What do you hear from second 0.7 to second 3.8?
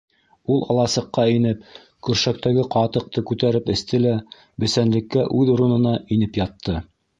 аласыҡҡа инеп, көршәктәге ҡатыҡты күтәреп